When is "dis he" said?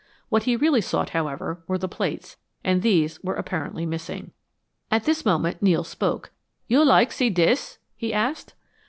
7.29-8.11